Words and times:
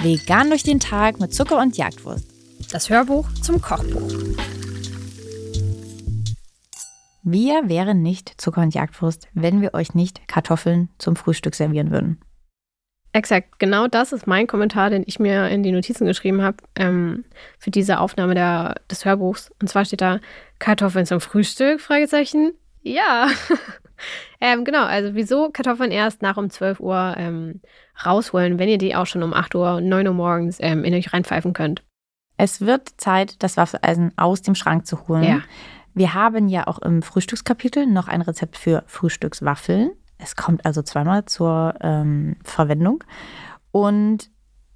Vegan 0.00 0.48
durch 0.48 0.62
den 0.62 0.80
Tag 0.80 1.20
mit 1.20 1.34
Zucker 1.34 1.58
und 1.58 1.76
Jagdwurst. 1.76 2.24
Das 2.72 2.88
Hörbuch 2.88 3.28
zum 3.42 3.60
Kochbuch. 3.60 4.12
Wir 7.22 7.68
wären 7.68 8.00
nicht 8.00 8.40
Zucker 8.40 8.62
und 8.62 8.74
Jagdwurst, 8.74 9.28
wenn 9.34 9.60
wir 9.60 9.74
euch 9.74 9.94
nicht 9.94 10.26
Kartoffeln 10.28 10.88
zum 10.98 11.14
Frühstück 11.16 11.54
servieren 11.54 11.90
würden. 11.90 12.20
Exakt, 13.12 13.58
genau 13.58 13.86
das 13.86 14.12
ist 14.12 14.26
mein 14.26 14.46
Kommentar, 14.46 14.90
den 14.90 15.02
ich 15.06 15.18
mir 15.18 15.48
in 15.48 15.62
die 15.62 15.72
Notizen 15.72 16.06
geschrieben 16.06 16.42
habe 16.42 16.58
ähm, 16.76 17.24
für 17.58 17.70
diese 17.70 18.00
Aufnahme 18.00 18.34
der, 18.34 18.76
des 18.90 19.04
Hörbuchs. 19.04 19.50
Und 19.60 19.68
zwar 19.68 19.84
steht 19.84 20.00
da 20.00 20.20
Kartoffeln 20.58 21.06
zum 21.06 21.20
Frühstück? 21.20 21.80
Fragezeichen. 21.80 22.52
Ja. 22.82 23.28
ähm, 24.40 24.64
genau, 24.64 24.84
also 24.84 25.14
wieso 25.14 25.50
Kartoffeln 25.50 25.90
erst 25.90 26.22
nach 26.22 26.36
um 26.36 26.50
12 26.50 26.80
Uhr 26.80 27.14
ähm, 27.16 27.60
rausholen, 28.04 28.58
wenn 28.58 28.68
ihr 28.68 28.78
die 28.78 28.94
auch 28.94 29.06
schon 29.06 29.22
um 29.22 29.34
8 29.34 29.54
Uhr, 29.54 29.80
9 29.80 30.06
Uhr 30.08 30.14
morgens 30.14 30.58
ähm, 30.60 30.84
in 30.84 30.94
euch 30.94 31.12
reinpfeifen 31.12 31.52
könnt? 31.52 31.82
Es 32.36 32.60
wird 32.60 32.88
Zeit, 32.98 33.42
das 33.42 33.56
Waffeleisen 33.56 34.12
aus 34.16 34.42
dem 34.42 34.54
Schrank 34.54 34.86
zu 34.86 35.08
holen. 35.08 35.24
Ja. 35.24 35.40
Wir 35.94 36.14
haben 36.14 36.48
ja 36.48 36.68
auch 36.68 36.78
im 36.78 37.02
Frühstückskapitel 37.02 37.86
noch 37.86 38.06
ein 38.06 38.22
Rezept 38.22 38.56
für 38.56 38.84
Frühstückswaffeln. 38.86 39.90
Es 40.18 40.36
kommt 40.36 40.64
also 40.64 40.82
zweimal 40.82 41.24
zur 41.24 41.74
ähm, 41.80 42.36
Verwendung. 42.44 43.02
Und 43.72 44.30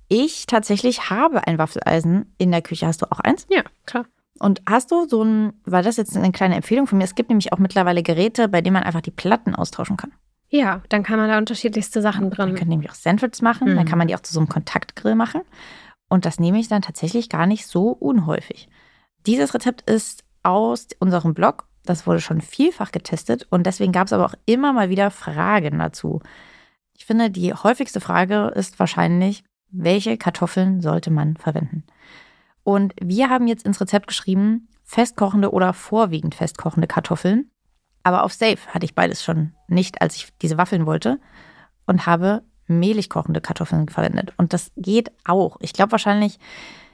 ich 0.09 0.47
tatsächlich 0.47 1.11
habe 1.11 1.47
ein 1.47 1.59
Waffeleisen 1.59 2.35
in 2.39 2.51
der 2.51 2.63
Küche. 2.63 2.87
Hast 2.87 3.03
du 3.03 3.11
auch 3.11 3.21
eins? 3.21 3.47
Ja, 3.49 3.63
klar. 3.87 4.05
Und 4.39 4.63
hast 4.69 4.91
du 4.91 5.07
so 5.09 5.23
ein, 5.23 5.53
war 5.65 5.83
das 5.83 5.97
jetzt 5.97 6.17
eine 6.17 6.33
kleine 6.33 6.57
Empfehlung 6.57 6.87
von 6.87 6.99
mir? 6.99 7.05
Es 7.05 7.15
gibt 7.15 7.29
nämlich 7.29 7.53
auch 7.53 7.59
mittlerweile 7.59 8.03
Geräte, 8.03 8.49
bei 8.49 8.61
denen 8.61 8.75
man 8.75 8.83
einfach 8.83 9.01
die 9.03 9.11
Platten 9.11 9.55
austauschen 9.55 9.97
kann. 9.97 10.13
Ja, 10.49 10.83
dann 10.89 11.03
kann 11.03 11.19
man 11.19 11.29
da 11.29 11.39
unterschiedlichste 11.39 12.03
Sachen 12.03 12.25
Man 12.25 12.31
dran. 12.31 12.55
kann 12.55 12.69
nämlich 12.69 12.91
auch 12.91 12.95
Sandwiches 12.95 13.41
machen, 13.43 13.69
dann 13.69 13.85
Mhm. 13.85 13.89
kann 13.89 13.99
man 13.99 14.09
die 14.09 14.15
auch 14.15 14.21
zu 14.21 14.33
so 14.33 14.41
einem 14.41 14.49
Kontaktgrill 14.49 15.15
machen. 15.15 15.43
Und 16.09 16.27
das 16.27 16.39
nehme 16.41 16.59
ich 16.59 16.69
dann 16.69 16.83
tatsächlich 16.83 17.29
gar 17.31 17.47
nicht 17.47 17.67
so 17.67 17.89
unhäufig. 17.89 18.69
Dieses 19.27 19.55
Rezept 19.55 19.89
ist 19.91 20.25
aus 20.43 20.89
unserem 20.99 21.33
Blog. 21.35 21.65
Das 21.85 22.07
wurde 22.07 22.21
schon 22.21 22.41
vielfach 22.41 22.93
getestet 22.93 23.47
und 23.51 23.65
deswegen 23.67 23.93
gab 23.93 24.07
es 24.09 24.13
aber 24.13 24.27
auch 24.27 24.35
immer 24.47 24.73
mal 24.73 24.89
wieder 24.91 25.11
Fragen 25.11 25.79
dazu. 25.79 26.21
Ich 26.97 27.07
finde, 27.07 27.31
die 27.31 27.55
häufigste 27.55 28.01
Frage 28.01 28.53
ist 28.55 28.79
wahrscheinlich, 28.79 29.43
welche 29.71 30.17
Kartoffeln 30.19 30.81
sollte 30.81 31.11
man 31.11 31.37
verwenden? 31.37 31.85
Und 32.65 32.95
wir 33.01 33.29
haben 33.29 33.47
jetzt 33.47 33.65
ins 33.65 33.81
Rezept 33.81 34.07
geschrieben, 34.07 34.69
festkochende 34.85 35.53
oder 35.53 35.73
vorwiegend 35.73 36.35
festkochende 36.35 36.87
Kartoffeln. 36.87 37.51
Aber 38.03 38.25
auf 38.25 38.33
Safe 38.33 38.59
hatte 38.69 38.85
ich 38.85 38.95
beides 38.95 39.23
schon 39.23 39.55
nicht, 39.69 40.03
als 40.03 40.17
ich 40.17 40.29
diese 40.43 40.59
Waffeln 40.59 40.87
wollte 40.87 41.21
und 41.87 42.07
habe 42.07 42.43
mehlig 42.67 43.09
kochende 43.09 43.41
Kartoffeln 43.41 43.89
verwendet. 43.89 44.33
Und 44.37 44.53
das 44.53 44.73
geht 44.77 45.11
auch. 45.25 45.57
Ich 45.61 45.73
glaube 45.73 45.93
wahrscheinlich, 45.93 46.39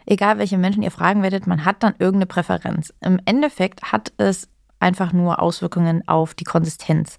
egal 0.07 0.39
welche 0.39 0.59
Menschen 0.59 0.83
ihr 0.83 0.91
fragen 0.91 1.23
werdet, 1.23 1.47
man 1.47 1.65
hat 1.65 1.83
dann 1.83 1.95
irgendeine 1.99 2.27
Präferenz. 2.27 2.93
Im 3.01 3.21
Endeffekt 3.25 3.93
hat 3.93 4.13
es 4.17 4.49
einfach 4.81 5.13
nur 5.13 5.43
Auswirkungen 5.43 6.07
auf 6.07 6.35
die 6.35 6.45
Konsistenz. 6.45 7.19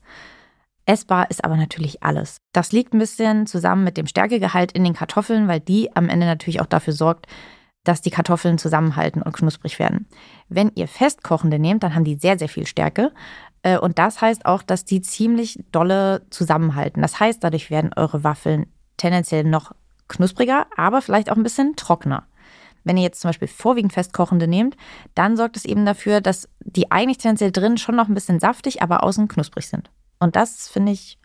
Essbar 0.85 1.29
ist 1.29 1.43
aber 1.43 1.55
natürlich 1.55 2.01
alles. 2.03 2.37
Das 2.51 2.71
liegt 2.71 2.93
ein 2.93 2.99
bisschen 2.99 3.45
zusammen 3.45 3.83
mit 3.83 3.97
dem 3.97 4.07
Stärkegehalt 4.07 4.71
in 4.71 4.83
den 4.83 4.93
Kartoffeln, 4.93 5.47
weil 5.47 5.59
die 5.59 5.95
am 5.95 6.09
Ende 6.09 6.25
natürlich 6.25 6.61
auch 6.61 6.65
dafür 6.65 6.93
sorgt, 6.93 7.27
dass 7.83 8.01
die 8.01 8.09
Kartoffeln 8.09 8.57
zusammenhalten 8.57 9.21
und 9.21 9.33
knusprig 9.33 9.79
werden. 9.79 10.07
Wenn 10.49 10.71
ihr 10.75 10.87
festkochende 10.87 11.59
nehmt, 11.59 11.83
dann 11.83 11.95
haben 11.95 12.03
die 12.03 12.15
sehr, 12.15 12.37
sehr 12.37 12.49
viel 12.49 12.67
Stärke. 12.67 13.11
Äh, 13.63 13.77
Und 13.77 13.99
das 13.99 14.21
heißt 14.21 14.45
auch, 14.45 14.61
dass 14.61 14.85
die 14.85 15.01
ziemlich 15.01 15.59
dolle 15.71 16.25
zusammenhalten. 16.29 17.01
Das 17.01 17.19
heißt, 17.19 17.43
dadurch 17.43 17.69
werden 17.69 17.91
eure 17.95 18.23
Waffeln 18.23 18.67
tendenziell 18.97 19.43
noch 19.43 19.73
knuspriger, 20.07 20.67
aber 20.75 21.01
vielleicht 21.01 21.31
auch 21.31 21.37
ein 21.37 21.43
bisschen 21.43 21.75
trockener. 21.75 22.25
Wenn 22.83 22.97
ihr 22.97 23.03
jetzt 23.03 23.21
zum 23.21 23.29
Beispiel 23.29 23.47
vorwiegend 23.47 23.93
festkochende 23.93 24.47
nehmt, 24.47 24.75
dann 25.13 25.37
sorgt 25.37 25.57
es 25.57 25.65
eben 25.65 25.85
dafür, 25.85 26.21
dass 26.21 26.49
die 26.59 26.91
eigentlich 26.91 27.17
tendenziell 27.17 27.51
drin 27.51 27.77
schon 27.77 27.95
noch 27.95 28.07
ein 28.07 28.13
bisschen 28.13 28.39
saftig, 28.39 28.81
aber 28.81 29.03
außen 29.03 29.27
knusprig 29.27 29.67
sind. 29.67 29.91
Und 30.19 30.35
das 30.35 30.67
finde 30.67 30.91
ich, 30.91 31.17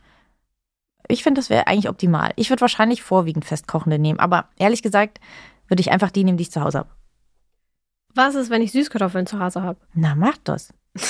ich 1.09 1.23
finde, 1.23 1.41
das 1.41 1.51
wäre 1.51 1.67
eigentlich 1.67 1.89
optimal. 1.89 2.33
Ich 2.37 2.51
würde 2.51 2.63
wahrscheinlich 2.63 3.03
vorwiegend 3.03 3.45
festkochende 3.45 3.99
nehmen, 3.99 4.21
aber 4.21 4.49
ehrlich 4.57 4.83
gesagt 4.83 5.21
würde 5.69 5.81
ich 5.81 5.91
einfach 5.91 6.11
die 6.11 6.25
nehmen, 6.25 6.39
die 6.39 6.43
ich 6.43 6.51
zu 6.51 6.61
Hause 6.61 6.79
habe. 6.79 6.91
Was 8.15 8.35
ist, 8.35 8.51
wenn 8.51 8.63
ich 8.63 8.73
Süßkartoffeln 8.73 9.27
zu 9.27 9.41
Hause 9.41 9.63
habe? 9.63 9.81
Na, 9.93 10.15
mach 10.15 10.37
das. 10.45 10.73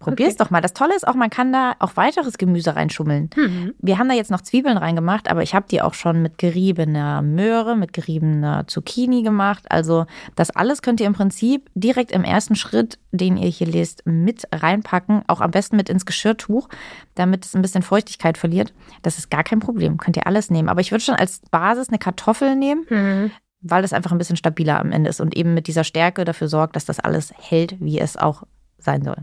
Probier's 0.00 0.36
doch 0.36 0.48
mal. 0.50 0.62
Das 0.62 0.72
Tolle 0.72 0.96
ist 0.96 1.06
auch, 1.06 1.14
man 1.14 1.28
kann 1.28 1.52
da 1.52 1.74
auch 1.78 1.96
weiteres 1.96 2.38
Gemüse 2.38 2.74
reinschummeln. 2.74 3.28
Hm. 3.34 3.74
Wir 3.78 3.98
haben 3.98 4.08
da 4.08 4.14
jetzt 4.14 4.30
noch 4.30 4.40
Zwiebeln 4.40 4.78
reingemacht, 4.78 5.30
aber 5.30 5.42
ich 5.42 5.54
habe 5.54 5.66
die 5.70 5.82
auch 5.82 5.92
schon 5.92 6.22
mit 6.22 6.38
geriebener 6.38 7.20
Möhre, 7.20 7.76
mit 7.76 7.92
geriebener 7.92 8.66
Zucchini 8.66 9.22
gemacht. 9.22 9.66
Also 9.68 10.06
das 10.36 10.50
alles 10.50 10.80
könnt 10.80 11.00
ihr 11.00 11.06
im 11.06 11.12
Prinzip 11.12 11.70
direkt 11.74 12.12
im 12.12 12.24
ersten 12.24 12.56
Schritt, 12.56 12.98
den 13.12 13.36
ihr 13.36 13.48
hier 13.50 13.66
lest, 13.66 14.02
mit 14.06 14.48
reinpacken. 14.50 15.22
Auch 15.26 15.42
am 15.42 15.50
besten 15.50 15.76
mit 15.76 15.90
ins 15.90 16.06
Geschirrtuch, 16.06 16.68
damit 17.14 17.44
es 17.44 17.54
ein 17.54 17.60
bisschen 17.60 17.82
Feuchtigkeit 17.82 18.38
verliert. 18.38 18.72
Das 19.02 19.18
ist 19.18 19.30
gar 19.30 19.44
kein 19.44 19.60
Problem. 19.60 19.98
Könnt 19.98 20.16
ihr 20.16 20.26
alles 20.26 20.50
nehmen. 20.50 20.70
Aber 20.70 20.80
ich 20.80 20.92
würde 20.92 21.04
schon 21.04 21.16
als 21.16 21.42
Basis 21.50 21.90
eine 21.90 21.98
Kartoffel 21.98 22.56
nehmen, 22.56 22.86
Hm. 22.88 23.32
weil 23.60 23.82
das 23.82 23.92
einfach 23.92 24.12
ein 24.12 24.18
bisschen 24.18 24.36
stabiler 24.36 24.80
am 24.80 24.92
Ende 24.92 25.10
ist 25.10 25.20
und 25.20 25.36
eben 25.36 25.52
mit 25.52 25.66
dieser 25.66 25.84
Stärke 25.84 26.24
dafür 26.24 26.48
sorgt, 26.48 26.74
dass 26.74 26.86
das 26.86 27.00
alles 27.00 27.34
hält, 27.36 27.76
wie 27.80 27.98
es 27.98 28.16
auch 28.16 28.44
sein 28.78 29.02
soll. 29.02 29.16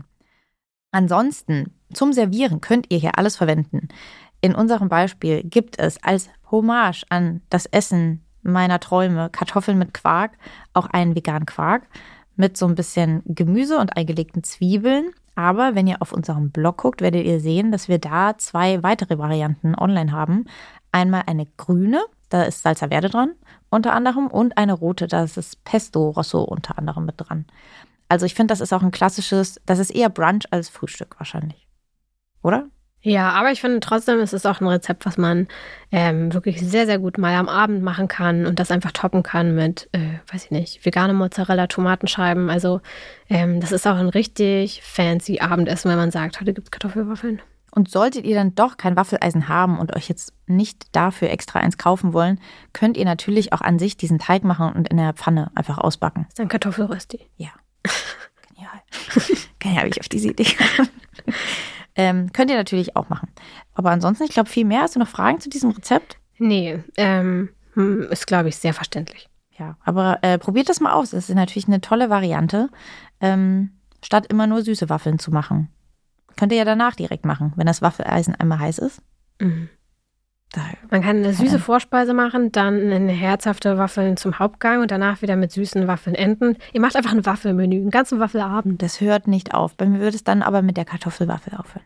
Ansonsten, 0.90 1.74
zum 1.92 2.12
Servieren 2.12 2.60
könnt 2.60 2.86
ihr 2.90 2.98
hier 2.98 3.18
alles 3.18 3.36
verwenden. 3.36 3.88
In 4.40 4.54
unserem 4.54 4.88
Beispiel 4.88 5.42
gibt 5.42 5.78
es 5.78 6.02
als 6.02 6.30
Hommage 6.50 7.04
an 7.10 7.42
das 7.50 7.66
Essen 7.66 8.24
meiner 8.42 8.80
Träume 8.80 9.30
Kartoffeln 9.30 9.78
mit 9.78 9.92
Quark, 9.92 10.32
auch 10.72 10.86
einen 10.86 11.14
veganen 11.14 11.46
Quark 11.46 11.82
mit 12.36 12.56
so 12.56 12.66
ein 12.66 12.74
bisschen 12.74 13.22
Gemüse 13.26 13.78
und 13.78 13.96
eingelegten 13.96 14.44
Zwiebeln. 14.44 15.10
Aber 15.34 15.74
wenn 15.74 15.86
ihr 15.86 16.00
auf 16.00 16.12
unserem 16.12 16.50
Blog 16.50 16.78
guckt, 16.78 17.00
werdet 17.00 17.26
ihr 17.26 17.40
sehen, 17.40 17.70
dass 17.70 17.88
wir 17.88 17.98
da 17.98 18.38
zwei 18.38 18.82
weitere 18.82 19.18
Varianten 19.18 19.74
online 19.74 20.12
haben. 20.12 20.46
Einmal 20.90 21.24
eine 21.26 21.46
grüne, 21.56 22.00
da 22.28 22.44
ist 22.44 22.62
Salsa 22.62 22.88
Verde 22.88 23.08
dran, 23.08 23.32
unter 23.70 23.92
anderem, 23.92 24.28
und 24.28 24.56
eine 24.56 24.72
rote, 24.72 25.06
da 25.06 25.22
ist 25.22 25.36
das 25.36 25.56
Pesto 25.56 26.10
Rosso 26.10 26.42
unter 26.42 26.78
anderem 26.78 27.06
mit 27.06 27.16
dran. 27.18 27.44
Also 28.08 28.26
ich 28.26 28.34
finde, 28.34 28.52
das 28.52 28.60
ist 28.60 28.72
auch 28.72 28.82
ein 28.82 28.90
klassisches, 28.90 29.60
das 29.66 29.78
ist 29.78 29.90
eher 29.90 30.08
Brunch 30.08 30.44
als 30.50 30.68
Frühstück 30.68 31.16
wahrscheinlich. 31.18 31.68
Oder? 32.42 32.68
Ja, 33.00 33.30
aber 33.30 33.52
ich 33.52 33.60
finde 33.60 33.78
trotzdem, 33.80 34.18
es 34.18 34.32
ist 34.32 34.46
auch 34.46 34.60
ein 34.60 34.66
Rezept, 34.66 35.06
was 35.06 35.18
man 35.18 35.46
ähm, 35.92 36.34
wirklich 36.34 36.60
sehr, 36.60 36.84
sehr 36.84 36.98
gut 36.98 37.16
mal 37.16 37.34
am 37.34 37.48
Abend 37.48 37.82
machen 37.82 38.08
kann 38.08 38.44
und 38.44 38.58
das 38.58 38.72
einfach 38.72 38.90
toppen 38.90 39.22
kann 39.22 39.54
mit, 39.54 39.88
äh, 39.92 40.18
weiß 40.32 40.46
ich 40.46 40.50
nicht, 40.50 40.84
vegane 40.84 41.14
Mozzarella, 41.14 41.68
Tomatenscheiben. 41.68 42.50
Also 42.50 42.80
ähm, 43.28 43.60
das 43.60 43.70
ist 43.70 43.86
auch 43.86 43.96
ein 43.96 44.08
richtig 44.08 44.82
fancy 44.82 45.38
Abendessen, 45.38 45.90
wenn 45.90 45.98
man 45.98 46.10
sagt, 46.10 46.40
heute 46.40 46.52
gibt 46.52 46.66
es 46.66 46.70
Kartoffelwaffeln. 46.72 47.40
Und 47.70 47.88
solltet 47.88 48.24
ihr 48.24 48.34
dann 48.34 48.56
doch 48.56 48.78
kein 48.78 48.96
Waffeleisen 48.96 49.48
haben 49.48 49.78
und 49.78 49.94
euch 49.94 50.08
jetzt 50.08 50.32
nicht 50.46 50.88
dafür 50.96 51.30
extra 51.30 51.60
eins 51.60 51.78
kaufen 51.78 52.12
wollen, 52.12 52.40
könnt 52.72 52.96
ihr 52.96 53.04
natürlich 53.04 53.52
auch 53.52 53.60
an 53.60 53.78
sich 53.78 53.96
diesen 53.96 54.18
Teig 54.18 54.42
machen 54.42 54.72
und 54.72 54.88
in 54.88 54.96
der 54.96 55.12
Pfanne 55.12 55.52
einfach 55.54 55.78
ausbacken. 55.78 56.24
Das 56.24 56.34
ist 56.34 56.40
ein 56.40 56.48
Kartoffelrösti. 56.48 57.20
Ja. 57.36 57.50
Genial. 58.48 58.82
Genial, 59.58 59.80
habe 59.80 59.88
ich 59.88 60.00
auf 60.00 60.08
diese 60.08 60.28
Idee 60.28 60.44
gekommen. 60.44 60.88
ähm, 61.94 62.32
könnt 62.32 62.50
ihr 62.50 62.56
natürlich 62.56 62.96
auch 62.96 63.08
machen. 63.08 63.28
Aber 63.74 63.90
ansonsten, 63.90 64.24
ich 64.24 64.30
glaube, 64.30 64.48
viel 64.48 64.64
mehr. 64.64 64.82
Hast 64.82 64.94
du 64.96 65.00
noch 65.00 65.08
Fragen 65.08 65.40
zu 65.40 65.48
diesem 65.48 65.70
Rezept? 65.70 66.18
Nee, 66.38 66.82
ähm, 66.96 67.50
hm, 67.74 68.02
ist, 68.10 68.26
glaube 68.26 68.48
ich, 68.48 68.56
sehr 68.56 68.74
verständlich. 68.74 69.28
Ja, 69.58 69.76
aber 69.84 70.18
äh, 70.22 70.38
probiert 70.38 70.68
das 70.68 70.80
mal 70.80 70.92
aus. 70.92 71.12
Es 71.12 71.28
ist 71.28 71.34
natürlich 71.34 71.66
eine 71.66 71.80
tolle 71.80 72.10
Variante, 72.10 72.70
ähm, 73.20 73.70
statt 74.04 74.26
immer 74.28 74.46
nur 74.46 74.62
süße 74.62 74.88
Waffeln 74.88 75.18
zu 75.18 75.32
machen. 75.32 75.68
Könnt 76.36 76.52
ihr 76.52 76.58
ja 76.58 76.64
danach 76.64 76.94
direkt 76.94 77.24
machen, 77.24 77.52
wenn 77.56 77.66
das 77.66 77.82
Waffeleisen 77.82 78.36
einmal 78.36 78.60
heiß 78.60 78.78
ist. 78.78 79.02
Mhm. 79.40 79.68
Man 80.90 81.02
kann 81.02 81.18
eine 81.18 81.34
süße. 81.34 81.58
Vorspeise 81.58 82.14
machen, 82.14 82.52
dann 82.52 82.90
eine 82.90 83.12
herzhafte 83.12 83.76
Waffeln 83.76 84.16
zum 84.16 84.38
Hauptgang 84.38 84.80
und 84.80 84.90
danach 84.90 85.20
wieder 85.20 85.36
mit 85.36 85.52
süßen 85.52 85.86
Waffeln 85.86 86.16
enden. 86.16 86.56
Ihr 86.72 86.80
macht 86.80 86.96
einfach 86.96 87.12
ein 87.12 87.26
Waffelmenü, 87.26 87.76
einen 87.76 87.90
ganzen 87.90 88.18
Waffelabend. 88.18 88.80
das 88.82 89.00
hört 89.00 89.28
nicht 89.28 89.54
auf. 89.54 89.74
Bei 89.74 89.86
mir 89.86 90.00
würde 90.00 90.16
es 90.16 90.24
dann 90.24 90.42
aber 90.42 90.62
mit 90.62 90.76
der 90.76 90.84
Kartoffelwaffel 90.84 91.54
aufhören. 91.54 91.84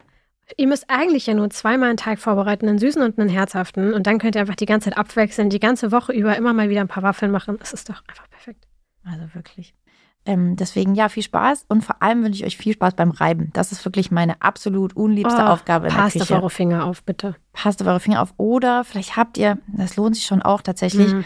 Ihr 0.56 0.66
müsst 0.68 0.84
eigentlich 0.88 1.26
ja 1.26 1.34
nur 1.34 1.50
zweimal 1.50 1.88
einen 1.88 1.96
Teig 1.96 2.18
vorbereiten, 2.18 2.68
einen 2.68 2.78
süßen 2.78 3.02
und 3.02 3.18
einen 3.18 3.28
herzhaften. 3.28 3.94
Und 3.94 4.06
dann 4.06 4.18
könnt 4.18 4.36
ihr 4.36 4.40
einfach 4.40 4.54
die 4.54 4.66
ganze 4.66 4.90
Zeit 4.90 4.98
abwechseln, 4.98 5.50
die 5.50 5.60
ganze 5.60 5.90
Woche 5.90 6.12
über 6.12 6.36
immer 6.36 6.52
mal 6.52 6.68
wieder 6.68 6.82
ein 6.82 6.88
paar 6.88 7.02
Waffeln 7.02 7.32
machen. 7.32 7.56
Das 7.58 7.72
ist 7.72 7.88
doch 7.88 8.02
einfach 8.06 8.28
perfekt. 8.30 8.66
Also 9.04 9.34
wirklich. 9.34 9.74
Ähm, 10.24 10.54
deswegen 10.56 10.94
ja, 10.94 11.08
viel 11.08 11.22
Spaß 11.24 11.64
und 11.68 11.82
vor 11.82 12.00
allem 12.00 12.22
wünsche 12.22 12.40
ich 12.40 12.46
euch 12.46 12.56
viel 12.56 12.74
Spaß 12.74 12.94
beim 12.94 13.10
Reiben. 13.10 13.50
Das 13.54 13.72
ist 13.72 13.84
wirklich 13.84 14.10
meine 14.12 14.40
absolut 14.40 14.94
unliebste 14.94 15.42
Oh, 15.42 15.46
Aufgabe 15.48 15.88
in 15.88 15.92
der 15.94 16.00
Passt 16.00 16.16
auf 16.16 16.22
Küche. 16.28 16.34
eure 16.36 16.50
Finger 16.50 16.84
auf, 16.86 17.02
bitte. 17.02 17.34
Passt 17.52 17.82
auf 17.82 17.88
eure 17.88 17.98
Finger 18.00 18.22
auf. 18.22 18.32
Oder 18.36 18.84
vielleicht 18.84 19.16
habt 19.16 19.36
ihr, 19.36 19.58
das 19.66 19.96
lohnt 19.96 20.14
sich 20.14 20.24
schon 20.24 20.40
auch 20.40 20.62
tatsächlich, 20.62 21.12
Mhm. 21.12 21.24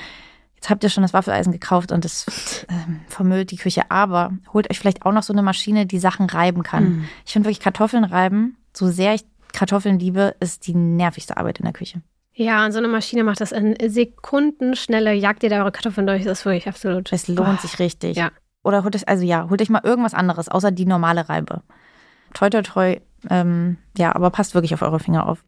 jetzt 0.54 0.70
habt 0.70 0.82
ihr 0.82 0.88
schon 0.88 1.02
das 1.02 1.12
Waffeleisen 1.12 1.52
gekauft 1.52 1.92
und 1.92 2.06
es 2.06 2.66
ähm, 2.70 3.00
vermüllt 3.08 3.50
die 3.50 3.56
Küche. 3.58 3.82
Aber 3.90 4.32
holt 4.54 4.70
euch 4.70 4.78
vielleicht 4.78 5.04
auch 5.04 5.12
noch 5.12 5.22
so 5.24 5.34
eine 5.34 5.42
Maschine, 5.42 5.84
die 5.84 5.98
Sachen 5.98 6.30
reiben 6.30 6.62
kann. 6.62 6.84
Mhm. 6.84 7.08
Ich 7.26 7.32
finde 7.34 7.48
wirklich 7.48 7.60
Kartoffeln 7.60 8.04
reiben, 8.04 8.56
so 8.72 8.86
sehr 8.88 9.12
ich 9.14 9.24
Kartoffeln 9.52 9.98
liebe, 9.98 10.34
ist 10.40 10.66
die 10.66 10.74
nervigste 10.74 11.36
Arbeit 11.36 11.58
in 11.58 11.64
der 11.64 11.72
Küche. 11.74 12.00
Ja, 12.32 12.64
und 12.64 12.72
so 12.72 12.78
eine 12.78 12.88
Maschine 12.88 13.24
macht 13.24 13.40
das 13.40 13.52
in 13.52 13.74
Sekundenschnelle, 13.88 15.12
jagt 15.14 15.42
ihr 15.42 15.50
da 15.50 15.60
eure 15.60 15.72
Kartoffeln 15.72 16.06
durch. 16.06 16.24
Das 16.24 16.40
ist 16.40 16.44
wirklich 16.44 16.68
absolut. 16.68 17.12
Es 17.12 17.28
lohnt 17.28 17.60
sich 17.60 17.78
richtig. 17.78 18.16
Ja. 18.16 18.30
Oder 18.66 18.82
holt 18.82 18.96
euch, 18.96 19.08
also 19.08 19.22
ja, 19.24 19.48
holt 19.48 19.62
euch 19.62 19.70
mal 19.70 19.82
irgendwas 19.84 20.12
anderes, 20.12 20.48
außer 20.48 20.72
die 20.72 20.86
normale 20.86 21.28
Reibe. 21.28 21.62
Toi, 22.34 22.50
toi, 22.50 22.62
toi. 22.62 23.00
Ähm, 23.30 23.76
ja, 23.96 24.12
aber 24.12 24.30
passt 24.30 24.54
wirklich 24.54 24.74
auf 24.74 24.82
eure 24.82 24.98
Finger 24.98 25.28
auf. 25.28 25.44